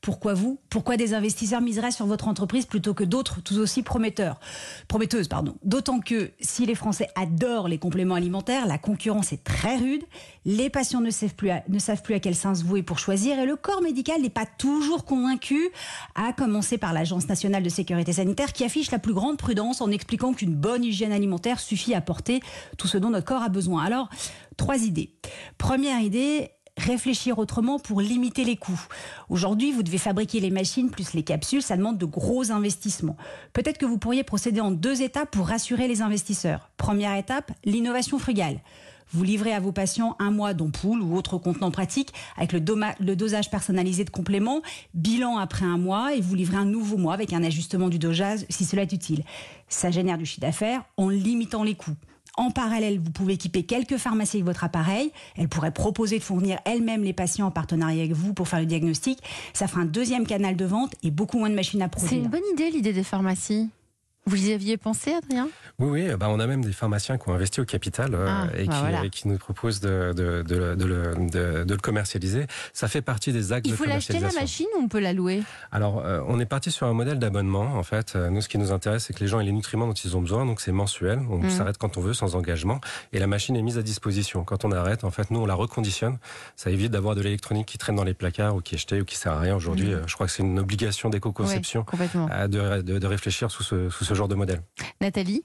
pourquoi 0.00 0.34
vous 0.34 0.60
Pourquoi 0.70 0.96
des 0.96 1.12
investisseurs 1.12 1.60
miseraient 1.60 1.90
sur 1.90 2.06
votre 2.06 2.28
entreprise 2.28 2.66
plutôt 2.66 2.94
que 2.94 3.04
d'autres 3.04 3.40
tout 3.42 3.58
aussi 3.58 3.82
prometteurs? 3.82 4.38
Prometteuses, 4.86 5.28
pardon. 5.28 5.56
D'autant 5.64 6.00
que 6.00 6.30
si 6.40 6.66
les 6.66 6.76
Français 6.76 7.08
adorent 7.16 7.68
les 7.68 7.78
compléments 7.78 8.14
alimentaires, 8.14 8.66
la 8.66 8.78
concurrence 8.78 9.32
est 9.32 9.42
très 9.42 9.76
rude, 9.76 10.04
les 10.44 10.70
patients 10.70 11.00
ne 11.00 11.10
savent 11.10 11.34
plus 11.34 11.50
à, 11.50 12.20
quel 12.20 12.34
sens 12.34 12.62
vouer 12.62 12.82
pour 12.82 12.98
choisir 12.98 13.38
et 13.38 13.46
le 13.46 13.56
corps 13.56 13.82
médical 13.82 14.22
n'est 14.22 14.30
pas 14.30 14.46
toujours 14.46 15.04
convaincu, 15.04 15.68
à 16.14 16.32
commencer 16.32 16.78
par 16.78 16.92
l'Agence 16.92 17.28
nationale 17.28 17.62
de 17.62 17.68
sécurité 17.68 18.12
sanitaire 18.12 18.52
qui 18.52 18.64
affiche 18.64 18.90
la 18.90 18.98
plus 18.98 19.14
grande 19.14 19.36
prudence 19.36 19.80
en 19.80 19.90
expliquant 19.90 20.32
qu'une 20.32 20.54
bonne 20.54 20.84
hygiène 20.84 21.12
alimentaire 21.12 21.58
suffit 21.58 21.94
à 21.94 22.00
porter 22.00 22.40
tout 22.76 22.86
ce 22.86 22.98
dont 22.98 23.10
notre 23.10 23.26
corps 23.26 23.42
a 23.42 23.48
besoin. 23.48 23.82
Alors, 23.82 24.08
trois 24.56 24.84
idées. 24.84 25.14
Première 25.56 26.00
idée, 26.00 26.50
réfléchir 26.78 27.38
autrement 27.38 27.78
pour 27.78 28.00
limiter 28.00 28.44
les 28.44 28.56
coûts. 28.56 28.80
Aujourd'hui, 29.28 29.72
vous 29.72 29.82
devez 29.82 29.98
fabriquer 29.98 30.40
les 30.40 30.50
machines 30.50 30.90
plus 30.90 31.12
les 31.14 31.22
capsules, 31.22 31.62
ça 31.62 31.76
demande 31.76 31.98
de 31.98 32.06
gros 32.06 32.50
investissements. 32.50 33.16
Peut-être 33.52 33.78
que 33.78 33.86
vous 33.86 33.98
pourriez 33.98 34.24
procéder 34.24 34.60
en 34.60 34.70
deux 34.70 35.02
étapes 35.02 35.30
pour 35.30 35.48
rassurer 35.48 35.88
les 35.88 36.02
investisseurs. 36.02 36.70
Première 36.76 37.16
étape, 37.16 37.52
l'innovation 37.64 38.18
frugale. 38.18 38.60
Vous 39.10 39.24
livrez 39.24 39.54
à 39.54 39.60
vos 39.60 39.72
patients 39.72 40.16
un 40.18 40.30
mois 40.30 40.52
d'ampoule 40.52 41.00
ou 41.00 41.16
autre 41.16 41.38
contenant 41.38 41.70
pratique 41.70 42.12
avec 42.36 42.52
le, 42.52 42.60
dosage 42.60 43.50
personnalisé 43.50 44.04
de 44.04 44.10
compléments, 44.10 44.60
bilan 44.92 45.38
après 45.38 45.64
un 45.64 45.78
mois 45.78 46.14
et 46.14 46.20
vous 46.20 46.34
livrez 46.34 46.58
un 46.58 46.66
nouveau 46.66 46.98
mois 46.98 47.14
avec 47.14 47.32
un 47.32 47.42
ajustement 47.42 47.88
du 47.88 47.98
dosage 47.98 48.40
si 48.50 48.64
cela 48.64 48.82
est 48.82 48.92
utile. 48.92 49.24
Ça 49.68 49.90
génère 49.90 50.18
du 50.18 50.26
chiffre 50.26 50.42
d'affaires 50.42 50.84
en 50.98 51.08
limitant 51.08 51.62
les 51.62 51.74
coûts. 51.74 51.96
En 52.38 52.52
parallèle, 52.52 53.00
vous 53.00 53.10
pouvez 53.10 53.34
équiper 53.34 53.64
quelques 53.64 53.96
pharmacies 53.96 54.36
avec 54.36 54.46
votre 54.46 54.62
appareil. 54.62 55.10
Elles 55.36 55.48
pourraient 55.48 55.72
proposer 55.72 56.18
de 56.18 56.22
fournir 56.22 56.60
elles-mêmes 56.64 57.02
les 57.02 57.12
patients 57.12 57.48
en 57.48 57.50
partenariat 57.50 58.04
avec 58.04 58.12
vous 58.12 58.32
pour 58.32 58.46
faire 58.46 58.60
le 58.60 58.66
diagnostic. 58.66 59.18
Ça 59.52 59.66
fera 59.66 59.80
un 59.80 59.86
deuxième 59.86 60.24
canal 60.24 60.54
de 60.54 60.64
vente 60.64 60.94
et 61.02 61.10
beaucoup 61.10 61.36
moins 61.36 61.50
de 61.50 61.56
machines 61.56 61.82
à 61.82 61.88
produire. 61.88 62.10
C'est 62.10 62.18
une 62.18 62.28
bonne 62.28 62.48
idée 62.52 62.70
l'idée 62.70 62.92
des 62.92 63.02
pharmacies. 63.02 63.70
Vous 64.28 64.48
y 64.48 64.52
aviez 64.52 64.76
pensé, 64.76 65.14
Adrien? 65.14 65.48
Oui, 65.78 65.88
oui. 65.88 66.16
Bah, 66.18 66.26
on 66.28 66.38
a 66.38 66.46
même 66.46 66.62
des 66.62 66.74
pharmaciens 66.74 67.16
qui 67.16 67.30
ont 67.30 67.32
investi 67.32 67.62
au 67.62 67.64
capital 67.64 68.14
euh, 68.14 68.26
ah, 68.28 68.46
et, 68.58 68.66
bah 68.66 69.00
qui, 69.04 69.22
qui, 69.22 69.28
nous 69.28 69.38
proposent 69.38 69.80
de, 69.80 70.12
de, 70.14 70.42
de, 70.42 70.74
de, 70.74 70.84
le, 70.84 71.76
commercialiser. 71.78 72.46
Ça 72.74 72.88
fait 72.88 73.00
partie 73.00 73.32
des 73.32 73.54
actes 73.54 73.66
Il 73.66 73.72
faut 73.72 73.86
l'acheter 73.86 74.20
la 74.20 74.30
machine 74.32 74.66
ou 74.76 74.82
on 74.82 74.88
peut 74.88 74.98
la 74.98 75.14
louer? 75.14 75.42
Alors, 75.72 76.04
euh, 76.04 76.20
on 76.28 76.38
est 76.40 76.46
parti 76.46 76.70
sur 76.70 76.86
un 76.86 76.92
modèle 76.92 77.18
d'abonnement. 77.18 77.74
En 77.74 77.82
fait, 77.82 78.16
euh, 78.16 78.28
nous, 78.28 78.42
ce 78.42 78.50
qui 78.50 78.58
nous 78.58 78.70
intéresse, 78.70 79.06
c'est 79.06 79.14
que 79.14 79.20
les 79.20 79.28
gens 79.28 79.40
aient 79.40 79.44
les 79.44 79.52
nutriments 79.52 79.86
dont 79.86 79.94
ils 79.94 80.14
ont 80.14 80.20
besoin. 80.20 80.44
Donc, 80.44 80.60
c'est 80.60 80.72
mensuel. 80.72 81.20
On 81.30 81.38
mmh. 81.38 81.48
s'arrête 81.50 81.78
quand 81.78 81.96
on 81.96 82.02
veut, 82.02 82.12
sans 82.12 82.36
engagement. 82.36 82.82
Et 83.14 83.18
la 83.18 83.26
machine 83.26 83.56
est 83.56 83.62
mise 83.62 83.78
à 83.78 83.82
disposition. 83.82 84.44
Quand 84.44 84.66
on 84.66 84.72
arrête, 84.72 85.04
en 85.04 85.10
fait, 85.10 85.30
nous, 85.30 85.40
on 85.40 85.46
la 85.46 85.54
reconditionne. 85.54 86.18
Ça 86.54 86.70
évite 86.70 86.92
d'avoir 86.92 87.14
de 87.14 87.22
l'électronique 87.22 87.66
qui 87.66 87.78
traîne 87.78 87.96
dans 87.96 88.04
les 88.04 88.14
placards 88.14 88.56
ou 88.56 88.60
qui 88.60 88.74
est 88.74 88.78
jetée 88.78 89.00
ou 89.00 89.06
qui 89.06 89.16
sert 89.16 89.32
à 89.32 89.40
rien 89.40 89.56
aujourd'hui. 89.56 89.94
Mmh. 89.94 90.02
Je 90.06 90.14
crois 90.14 90.26
que 90.26 90.32
c'est 90.32 90.42
une 90.42 90.58
obligation 90.58 91.08
d'éco-conception 91.08 91.86
de, 92.28 92.82
de, 92.82 93.06
réfléchir 93.06 93.50
sous 93.50 93.62
ce, 93.62 93.88
sous 93.88 94.04
ce 94.04 94.14
genre 94.18 94.28
de 94.28 94.34
modèle. 94.34 94.62
Nathalie 95.00 95.44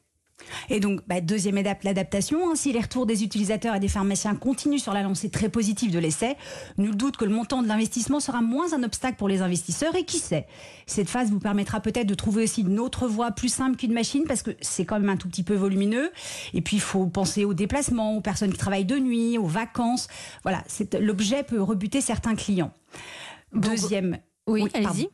et 0.69 0.79
donc, 0.79 1.01
bah, 1.07 1.21
deuxième 1.21 1.57
étape, 1.57 1.83
l'adaptation. 1.83 2.49
Hein. 2.49 2.55
si 2.55 2.73
les 2.73 2.79
retours 2.79 3.05
des 3.05 3.23
utilisateurs 3.23 3.75
et 3.75 3.79
des 3.79 3.87
pharmaciens 3.87 4.35
continuent 4.35 4.79
sur 4.79 4.93
la 4.93 5.03
lancée 5.03 5.29
très 5.29 5.49
positive 5.49 5.91
de 5.91 5.99
l'essai, 5.99 6.35
nul 6.77 6.95
doute 6.95 7.17
que 7.17 7.25
le 7.25 7.31
montant 7.31 7.61
de 7.61 7.67
l'investissement 7.67 8.19
sera 8.19 8.41
moins 8.41 8.73
un 8.73 8.83
obstacle 8.83 9.17
pour 9.17 9.27
les 9.27 9.41
investisseurs. 9.41 9.95
Et 9.95 10.05
qui 10.05 10.19
sait, 10.19 10.47
cette 10.85 11.09
phase 11.09 11.29
vous 11.29 11.39
permettra 11.39 11.79
peut-être 11.79 12.07
de 12.07 12.13
trouver 12.13 12.43
aussi 12.43 12.61
une 12.61 12.79
autre 12.79 13.07
voie 13.07 13.31
plus 13.31 13.49
simple 13.49 13.77
qu'une 13.77 13.93
machine, 13.93 14.23
parce 14.27 14.41
que 14.41 14.51
c'est 14.61 14.85
quand 14.85 14.99
même 14.99 15.09
un 15.09 15.17
tout 15.17 15.29
petit 15.29 15.43
peu 15.43 15.55
volumineux. 15.55 16.11
Et 16.53 16.61
puis, 16.61 16.77
il 16.77 16.81
faut 16.81 17.05
penser 17.07 17.45
aux 17.45 17.53
déplacements, 17.53 18.17
aux 18.17 18.21
personnes 18.21 18.51
qui 18.51 18.59
travaillent 18.59 18.85
de 18.85 18.99
nuit, 18.99 19.37
aux 19.37 19.47
vacances. 19.47 20.07
Voilà, 20.43 20.63
l'objet 20.99 21.43
peut 21.43 21.61
rebuter 21.61 22.01
certains 22.01 22.35
clients. 22.35 22.73
Deuxième. 23.53 24.17
Oui, 24.47 24.67
allez-y. 24.73 25.09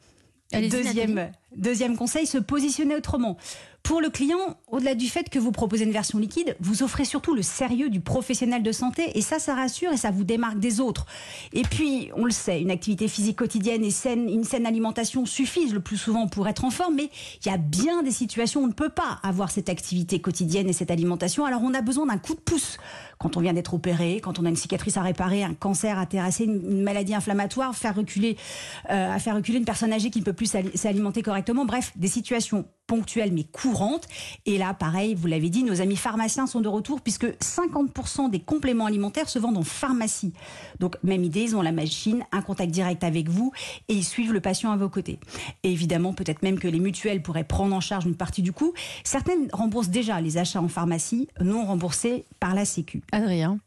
Deuxième, 0.51 1.31
deuxième 1.55 1.97
conseil, 1.97 2.25
se 2.25 2.37
positionner 2.37 2.95
autrement. 2.95 3.37
Pour 3.83 4.01
le 4.01 4.09
client, 4.09 4.57
au-delà 4.67 4.93
du 4.93 5.07
fait 5.07 5.29
que 5.29 5.39
vous 5.39 5.51
proposez 5.51 5.85
une 5.85 5.91
version 5.91 6.19
liquide, 6.19 6.55
vous 6.59 6.83
offrez 6.83 7.05
surtout 7.05 7.33
le 7.33 7.41
sérieux 7.41 7.89
du 7.89 8.01
professionnel 8.01 8.61
de 8.61 8.71
santé 8.71 9.17
et 9.17 9.21
ça, 9.21 9.39
ça 9.39 9.55
rassure 9.55 9.91
et 9.91 9.97
ça 9.97 10.11
vous 10.11 10.23
démarque 10.23 10.59
des 10.59 10.79
autres. 10.79 11.05
Et 11.53 11.63
puis, 11.63 12.11
on 12.15 12.25
le 12.25 12.31
sait, 12.31 12.61
une 12.61 12.71
activité 12.71 13.07
physique 13.07 13.37
quotidienne 13.37 13.83
et 13.83 13.93
une 14.13 14.43
saine 14.43 14.65
alimentation 14.67 15.25
suffisent 15.25 15.73
le 15.73 15.79
plus 15.79 15.97
souvent 15.97 16.27
pour 16.27 16.47
être 16.47 16.65
en 16.65 16.69
forme, 16.69 16.95
mais 16.95 17.09
il 17.43 17.49
y 17.49 17.51
a 17.51 17.57
bien 17.57 18.03
des 18.03 18.11
situations 18.11 18.61
où 18.61 18.65
on 18.65 18.67
ne 18.67 18.73
peut 18.73 18.89
pas 18.89 19.19
avoir 19.23 19.49
cette 19.49 19.69
activité 19.69 20.19
quotidienne 20.19 20.67
et 20.69 20.73
cette 20.73 20.91
alimentation. 20.91 21.45
Alors, 21.45 21.61
on 21.63 21.73
a 21.73 21.81
besoin 21.81 22.05
d'un 22.05 22.17
coup 22.17 22.35
de 22.35 22.41
pouce 22.41 22.77
quand 23.17 23.37
on 23.37 23.39
vient 23.41 23.53
d'être 23.53 23.73
opéré, 23.73 24.21
quand 24.21 24.39
on 24.39 24.45
a 24.45 24.49
une 24.49 24.55
cicatrice 24.55 24.97
à 24.97 25.01
réparer, 25.01 25.43
un 25.43 25.53
cancer 25.53 25.97
à 25.97 26.05
terrasser, 26.05 26.45
une, 26.45 26.83
maladie 26.83 27.13
inflammatoire, 27.13 27.71
euh, 27.71 29.13
à 29.13 29.19
faire 29.19 29.35
reculer 29.35 29.57
une 29.57 29.65
personne 29.65 29.91
âgée 29.91 30.09
qui 30.09 30.19
ne 30.19 30.25
peut 30.25 30.33
plus 30.33 30.53
s'alimenter 30.75 31.21
correctement. 31.21 31.38
Bref, 31.65 31.91
des 31.95 32.07
situations 32.07 32.65
ponctuelles 32.87 33.31
mais 33.31 33.43
courantes. 33.43 34.07
Et 34.45 34.57
là, 34.57 34.73
pareil, 34.73 35.13
vous 35.13 35.27
l'avez 35.27 35.49
dit, 35.49 35.63
nos 35.63 35.81
amis 35.81 35.95
pharmaciens 35.95 36.47
sont 36.47 36.61
de 36.61 36.67
retour 36.67 37.01
puisque 37.01 37.25
50% 37.25 38.29
des 38.29 38.39
compléments 38.39 38.85
alimentaires 38.85 39.29
se 39.29 39.39
vendent 39.39 39.57
en 39.57 39.63
pharmacie. 39.63 40.33
Donc, 40.79 40.97
même 41.03 41.23
idée, 41.23 41.41
ils 41.41 41.55
ont 41.55 41.61
la 41.61 41.71
machine, 41.71 42.23
un 42.31 42.41
contact 42.41 42.71
direct 42.71 43.03
avec 43.03 43.29
vous 43.29 43.51
et 43.87 43.93
ils 43.93 44.03
suivent 44.03 44.33
le 44.33 44.41
patient 44.41 44.71
à 44.71 44.77
vos 44.77 44.89
côtés. 44.89 45.19
Évidemment, 45.63 46.13
peut-être 46.13 46.41
même 46.41 46.59
que 46.59 46.67
les 46.67 46.79
mutuelles 46.79 47.21
pourraient 47.21 47.43
prendre 47.43 47.75
en 47.75 47.81
charge 47.81 48.05
une 48.05 48.15
partie 48.15 48.41
du 48.41 48.51
coût. 48.51 48.73
Certaines 49.03 49.49
remboursent 49.53 49.89
déjà 49.89 50.19
les 50.19 50.37
achats 50.37 50.61
en 50.61 50.67
pharmacie, 50.67 51.27
non 51.39 51.65
remboursés 51.65 52.25
par 52.39 52.55
la 52.55 52.65
Sécu. 52.65 53.03
Adrien 53.11 53.59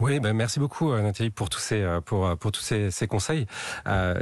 oui, 0.00 0.20
ben 0.20 0.32
merci 0.32 0.60
beaucoup 0.60 0.92
euh, 0.92 1.02
Nathalie 1.02 1.30
pour 1.30 1.50
tous 1.50 1.60
ces 1.60 1.82
euh, 1.82 2.00
pour 2.00 2.26
euh, 2.26 2.36
pour 2.36 2.52
tous 2.52 2.60
ces, 2.60 2.90
ces 2.90 3.06
conseils. 3.06 3.46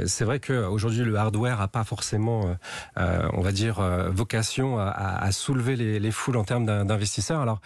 C'est 0.05 0.25
vrai 0.25 0.39
que 0.39 0.65
aujourd'hui 0.65 1.03
le 1.03 1.15
hardware 1.15 1.61
a 1.61 1.67
pas 1.67 1.83
forcément, 1.83 2.55
on 2.97 3.41
va 3.41 3.51
dire, 3.51 3.81
vocation 4.11 4.79
à, 4.79 5.31
soulever 5.31 5.75
les, 5.75 5.99
les, 5.99 6.11
foules 6.11 6.37
en 6.37 6.43
termes 6.43 6.65
d'investisseurs. 6.65 7.41
Alors 7.41 7.59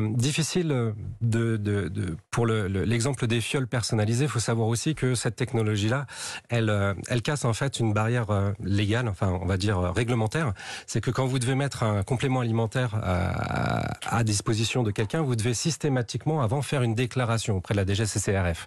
difficile 0.00 0.94
de, 1.20 1.56
de, 1.56 2.16
pour 2.30 2.46
l'exemple 2.46 3.24
le, 3.24 3.28
des 3.28 3.40
fioles 3.40 3.66
personnalisées. 3.66 4.24
Il 4.24 4.30
faut 4.30 4.38
savoir 4.38 4.68
aussi 4.68 4.94
que 4.94 5.14
cette 5.14 5.36
technologie-là, 5.36 6.06
elle 6.48 6.96
elle 7.08 7.22
casse 7.22 7.44
en 7.44 7.52
fait 7.52 7.80
une 7.80 7.92
barrière 7.92 8.26
légale, 8.62 9.08
enfin 9.08 9.38
on 9.40 9.46
va 9.46 9.56
dire 9.56 9.80
réglementaire. 9.94 10.52
C'est 10.86 11.00
que 11.00 11.10
quand 11.10 11.26
vous 11.26 11.38
devez 11.38 11.54
mettre 11.54 11.82
un 11.82 12.02
complément 12.02 12.40
alimentaire 12.40 13.00
à 13.02 14.24
disposition 14.24 14.82
de 14.82 14.90
quelqu'un, 14.90 15.22
vous 15.22 15.36
devez 15.36 15.54
systématiquement 15.54 16.42
avant 16.42 16.62
faire 16.62 16.82
une 16.82 16.94
déclaration 16.94 17.37
déclaration 17.38 17.56
auprès 17.56 17.74
de 17.74 17.78
la 17.78 17.86
DGCCRF. 17.86 18.66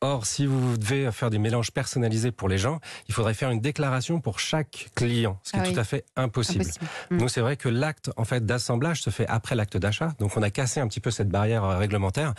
Or, 0.00 0.24
si 0.26 0.46
vous 0.46 0.76
devez 0.76 1.10
faire 1.12 1.30
des 1.30 1.38
mélanges 1.38 1.70
personnalisés 1.72 2.30
pour 2.30 2.48
les 2.48 2.58
gens, 2.58 2.80
il 3.08 3.14
faudrait 3.14 3.34
faire 3.34 3.50
une 3.50 3.60
déclaration 3.60 4.20
pour 4.20 4.38
chaque 4.38 4.88
client, 4.94 5.38
ce 5.42 5.52
qui 5.52 5.58
Ah 5.58 5.64
est 5.64 5.68
oui. 5.68 5.74
tout 5.74 5.80
à 5.80 5.84
fait 5.84 6.04
impossible. 6.16 6.62
Impossible. 6.64 6.86
Mm. 7.10 7.16
Nous, 7.18 7.28
c'est 7.28 7.40
vrai 7.40 7.56
que 7.56 7.68
l'acte 7.68 8.10
en 8.16 8.24
fait 8.24 8.44
d'assemblage 8.46 9.02
se 9.02 9.10
fait 9.10 9.26
après 9.26 9.54
l'acte 9.56 9.76
d'achat, 9.76 10.12
donc 10.20 10.36
on 10.36 10.42
a 10.42 10.50
cassé 10.50 10.80
un 10.80 10.86
petit 10.88 11.00
peu 11.00 11.10
cette 11.10 11.28
barrière 11.28 11.64
euh, 11.64 11.76
réglementaire. 11.78 12.34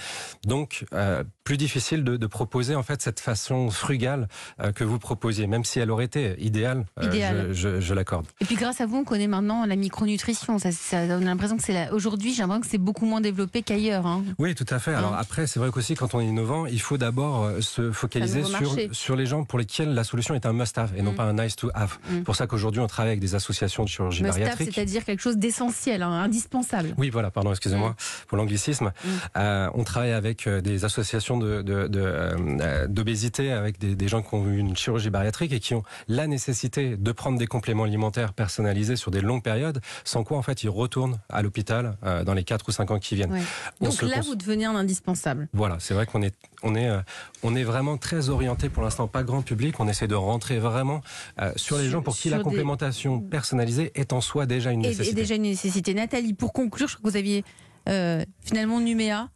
Donc, 0.46 0.86
euh, 0.94 1.24
plus 1.44 1.58
difficile 1.58 2.04
de, 2.04 2.18
de 2.18 2.28
proposer 2.28 2.76
en 2.76 2.84
fait 2.84 3.02
cette 3.02 3.20
façon 3.20 3.70
frugale 3.70 4.28
euh, 4.62 4.72
que 4.72 4.84
vous 4.84 4.98
proposiez, 5.00 5.46
même 5.48 5.64
si 5.66 5.80
elle 5.80 5.92
aurait 5.92 6.06
été 6.06 6.36
idéale. 6.42 6.86
euh, 7.00 7.06
Idéale. 7.06 7.48
je 7.52 7.66
je- 7.66 7.82
je 7.82 7.94
l'accorde. 7.94 8.26
Et 8.42 8.46
puis 8.46 8.56
grâce 8.56 8.80
à 8.80 8.86
vous, 8.86 8.98
on 8.98 9.04
connaît 9.04 9.28
maintenant 9.28 9.66
la 9.66 9.76
micronutrition. 9.76 10.60
Ça, 10.60 10.72
ça- 10.72 10.98
on 11.10 11.22
a 11.22 11.26
l'impression 11.26 11.58
que 11.58 11.64
c'est 11.64 11.90
aujourd'hui, 11.90 12.34
j'ai 12.34 12.42
l'impression 12.42 12.62
que 12.62 12.68
c'est 12.68 12.78
beaucoup 12.78 13.06
moins 13.06 13.22
développé 13.22 13.62
qu'ailleurs. 13.64 14.06
hein. 14.06 14.24
Oui, 14.40 14.54
tout 14.56 14.66
à 14.70 14.80
fait. 14.80 14.94
Alors 14.94 15.14
Hein. 15.14 15.18
après, 15.20 15.48
c'est 15.48 15.60
vrai 15.60 15.65
qu'aussi 15.72 15.96
quand 15.96 16.14
on 16.16 16.20
est 16.22 16.26
innovant, 16.28 16.66
il 16.66 16.82
faut 16.82 16.98
d'abord 16.98 17.44
euh, 17.46 17.62
se 17.62 17.92
focaliser 17.92 18.44
sur, 18.44 18.76
sur 18.92 19.16
les 19.16 19.26
gens 19.26 19.44
pour 19.44 19.60
lesquels 19.60 19.94
la 19.94 20.04
solution 20.04 20.34
est 20.36 20.46
un 20.46 20.54
must-have 20.54 20.92
et 20.98 21.02
non 21.02 21.12
Mm. 21.12 21.16
pas 21.16 21.24
un 21.24 21.34
nice 21.34 21.56
to 21.56 21.70
have. 21.74 21.98
Mm. 22.10 22.22
pour 22.24 22.36
ça 22.36 22.48
qu'aujourd'hui, 22.48 22.82
on 22.82 22.88
travaille 22.88 23.12
avec 23.12 23.20
des 23.22 23.36
associations 23.36 23.84
de 23.84 23.90
chirurgie 23.90 24.24
Must-have, 24.24 24.40
bariatrique. 24.40 24.74
c'est-à-dire 24.74 25.06
quelque 25.06 25.22
chose 25.22 25.38
d'essentiel, 25.38 26.02
hein, 26.04 26.12
indispensable. 26.12 26.94
Oui, 26.98 27.10
voilà, 27.10 27.32
pardon, 27.32 27.52
excusez-moi 27.52 27.96
pour 28.28 28.38
l'anglicisme. 28.38 28.86
Mm. 29.04 29.10
Euh, 29.38 29.70
on 29.74 29.84
travaille 29.84 30.12
avec 30.14 30.48
euh, 30.48 30.62
des 30.62 30.86
associations 30.86 31.38
de, 31.38 31.62
de, 31.62 31.88
de, 31.88 32.02
euh, 32.04 32.88
d'obésité, 32.88 33.52
avec 33.52 33.80
des, 33.80 33.96
des 33.96 34.08
gens 34.08 34.22
qui 34.22 34.34
ont 34.36 34.48
eu 34.48 34.58
une 34.58 34.76
chirurgie 34.76 35.10
bariatrique 35.10 35.52
et 35.54 35.60
qui 35.60 35.74
ont 35.74 35.84
la 36.08 36.28
nécessité 36.28 36.98
de 36.98 37.12
prendre 37.12 37.38
des 37.38 37.48
compléments 37.48 37.84
alimentaires 37.84 38.34
personnalisés 38.34 38.96
sur 38.96 39.12
des 39.12 39.22
longues 39.22 39.44
périodes, 39.44 39.82
sans 40.04 40.24
quoi 40.24 40.38
en 40.38 40.42
fait 40.42 40.64
ils 40.64 40.70
retournent 40.70 41.18
à 41.30 41.42
l'hôpital 41.42 41.98
euh, 42.04 42.24
dans 42.24 42.34
les 42.34 42.44
4 42.44 42.66
ou 42.68 42.72
5 42.72 42.92
ans 42.92 43.00
qui 43.00 43.16
viennent. 43.16 43.32
Ouais. 43.32 43.42
Donc 43.82 44.02
là, 44.02 44.16
cons- 44.20 44.28
vous 44.30 44.36
devenez 44.36 44.66
un 44.66 44.76
indispensable. 44.76 45.45
Voilà, 45.54 45.78
c'est 45.80 45.94
vrai 45.94 46.06
qu'on 46.06 46.22
est, 46.22 46.34
on 46.64 46.76
est, 46.76 46.90
euh, 46.90 47.00
on 47.44 47.56
est 47.56 47.64
vraiment 47.64 47.98
très 47.98 48.30
orienté 48.30 48.70
pour 48.70 48.84
l'instant, 48.84 49.08
pas 49.08 49.24
grand 49.24 49.42
public. 49.42 49.80
On 49.80 49.88
essaie 49.88 50.08
de 50.08 50.16
rentrer 50.16 50.60
vraiment 50.60 51.02
euh, 51.42 51.52
sur 51.56 51.78
les 51.78 51.84
Sur- 51.84 51.92
gens 51.94 52.02
pour 52.02 52.16
qui 52.16 52.30
la 52.30 52.38
des- 52.38 52.44
complémentation 52.44 53.20
personnalisée 53.22 53.92
est 53.96 54.14
en 54.14 54.22
soi 54.22 54.46
déjà 54.46 54.72
une 54.72 54.84
Et, 54.84 54.90
nécessité. 54.90 55.10
et 55.12 55.14
déjà 55.14 55.36
une 55.36 55.42
nécessité. 55.44 55.94
Nathalie, 55.94 56.34
pour 56.34 56.54
conclure, 56.54 56.88
je 56.88 56.96
crois 56.98 57.08
que 57.10 57.12
vous 57.12 57.18
aviez 57.18 57.44
euh, 57.90 58.24
finalement 58.42 58.80
Numéa, 58.80 59.30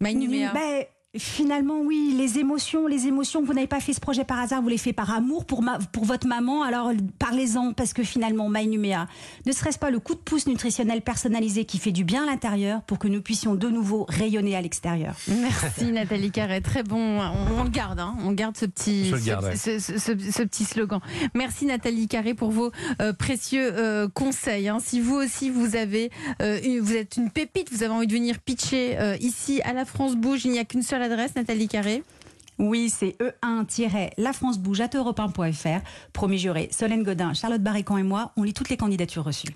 My 0.00 0.14
Numéa. 0.14 0.52
Ben, 0.52 0.84
Finalement, 1.18 1.80
oui, 1.80 2.14
les 2.16 2.38
émotions, 2.38 2.86
les 2.86 3.06
émotions, 3.06 3.42
vous 3.42 3.52
n'avez 3.52 3.66
pas 3.66 3.80
fait 3.80 3.92
ce 3.92 4.00
projet 4.00 4.24
par 4.24 4.38
hasard, 4.38 4.60
vous 4.62 4.68
l'avez 4.68 4.78
fait 4.78 4.92
par 4.92 5.12
amour 5.14 5.44
pour, 5.44 5.62
ma, 5.62 5.78
pour 5.92 6.04
votre 6.04 6.26
maman, 6.26 6.62
alors 6.62 6.92
parlez-en, 7.18 7.72
parce 7.72 7.92
que 7.92 8.02
finalement, 8.02 8.48
My 8.48 8.66
Numéa, 8.66 9.06
ne 9.46 9.52
serait-ce 9.52 9.78
pas 9.78 9.90
le 9.90 9.98
coup 10.00 10.14
de 10.14 10.20
pouce 10.20 10.46
nutritionnel 10.46 11.02
personnalisé 11.02 11.64
qui 11.64 11.78
fait 11.78 11.92
du 11.92 12.04
bien 12.04 12.24
à 12.24 12.26
l'intérieur 12.26 12.82
pour 12.82 12.98
que 12.98 13.08
nous 13.08 13.22
puissions 13.22 13.54
de 13.54 13.68
nouveau 13.68 14.06
rayonner 14.08 14.56
à 14.56 14.60
l'extérieur? 14.62 15.14
Merci 15.28 15.86
Nathalie 15.92 16.30
Carré, 16.30 16.60
très 16.60 16.82
bon. 16.82 17.20
On, 17.20 17.60
on 17.60 17.64
le 17.64 17.70
garde, 17.70 18.00
hein. 18.00 18.14
on 18.24 18.32
garde 18.32 18.56
ce 18.56 18.66
petit, 18.66 19.06
Je 19.06 19.14
le 19.14 19.20
ce, 19.20 19.26
garde, 19.26 19.44
ouais. 19.44 19.56
ce- 19.56 19.78
ce- 19.78 19.98
ce- 19.98 20.30
ce 20.30 20.42
petit 20.42 20.64
slogan. 20.64 21.00
Merci 21.34 21.66
Nathalie 21.66 22.08
Carré 22.08 22.34
pour 22.34 22.50
vos 22.50 22.70
euh, 23.00 23.12
précieux 23.12 23.70
euh, 23.74 24.08
conseils. 24.08 24.68
hein. 24.68 24.78
Si 24.80 25.00
vous 25.00 25.14
aussi 25.16 25.50
vous 25.50 25.76
avez, 25.76 26.10
euh, 26.42 26.58
une- 26.62 26.80
vous 26.80 26.94
êtes 26.94 27.16
une 27.16 27.30
pépite, 27.30 27.72
vous 27.72 27.82
avez 27.82 27.92
envie 27.92 28.06
de 28.06 28.12
venir 28.12 28.38
pitcher 28.38 28.98
euh, 28.98 29.16
ici 29.20 29.60
à 29.62 29.72
la 29.72 29.84
France 29.84 30.16
Bouge, 30.16 30.44
il 30.44 30.50
n'y 30.52 30.58
a 30.58 30.64
qu'une 30.64 30.82
seule 30.82 31.02
Nathalie 31.36 31.68
Carré. 31.68 32.02
Oui, 32.58 32.90
c'est 32.90 33.14
E 33.22 33.32
e1-lafrancebouge.europe1.fr. 33.44 35.80
Promis 36.12 36.38
juré, 36.38 36.68
Solène 36.72 37.04
Godin, 37.04 37.32
Charlotte 37.32 37.62
Barrécan 37.62 37.98
et 37.98 38.02
moi, 38.02 38.32
on 38.36 38.42
lit 38.42 38.52
toutes 38.52 38.68
les 38.68 38.76
candidatures 38.76 39.22
reçues. 39.22 39.46